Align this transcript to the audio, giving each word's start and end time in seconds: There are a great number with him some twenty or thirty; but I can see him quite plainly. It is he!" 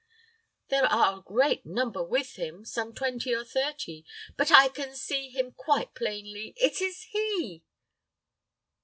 There 0.69 0.85
are 0.85 1.19
a 1.19 1.21
great 1.21 1.63
number 1.63 2.03
with 2.03 2.33
him 2.35 2.65
some 2.65 2.91
twenty 2.95 3.35
or 3.35 3.43
thirty; 3.45 4.03
but 4.35 4.51
I 4.51 4.67
can 4.67 4.95
see 4.95 5.29
him 5.29 5.51
quite 5.51 5.93
plainly. 5.93 6.55
It 6.57 6.81
is 6.81 7.03
he!" 7.11 7.63